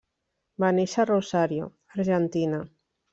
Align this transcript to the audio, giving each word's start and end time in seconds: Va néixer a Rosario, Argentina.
Va 0.63 0.69
néixer 0.77 1.03
a 1.03 1.05
Rosario, 1.09 1.67
Argentina. 1.99 2.63